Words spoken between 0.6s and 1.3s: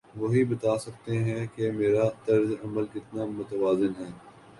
سکتے